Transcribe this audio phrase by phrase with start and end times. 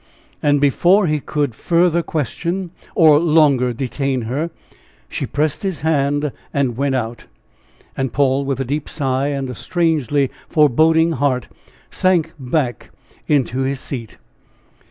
[0.41, 4.49] And before he could farther question, or longer detain her,
[5.07, 7.25] she pressed his hand and went out.
[7.95, 11.49] And Paul, with a deep sigh and a strangely foreboding heart,
[11.91, 12.89] sank back
[13.27, 14.17] into his seat.